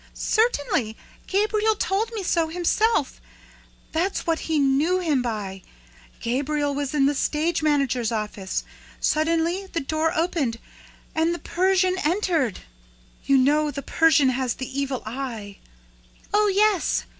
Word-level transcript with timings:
"Certainly! 0.15 0.97
Gabriel 1.27 1.75
told 1.75 2.11
me 2.13 2.23
so 2.23 2.47
himself. 2.47 3.21
That's 3.91 4.25
what 4.25 4.39
he 4.39 4.57
knew 4.57 4.99
him 4.99 5.21
by. 5.21 5.61
Gabriel 6.21 6.73
was 6.73 6.95
in 6.95 7.05
the 7.05 7.13
stage 7.13 7.61
manager's 7.61 8.11
office. 8.11 8.63
Suddenly 8.99 9.67
the 9.67 9.79
door 9.79 10.11
opened 10.17 10.57
and 11.13 11.35
the 11.35 11.45
Persian 11.45 11.99
entered. 12.03 12.61
You 13.25 13.37
know 13.37 13.69
the 13.69 13.83
Persian 13.83 14.29
has 14.29 14.55
the 14.55 14.79
evil 14.79 15.03
eye" 15.05 15.59
"Oh, 16.33 16.47
yes!" 16.47 17.03